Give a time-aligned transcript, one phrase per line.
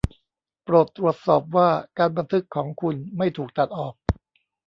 [0.63, 3.93] โปรดตรวจสอบว่าการบันทึกของคุณไม่ถูกตัดออก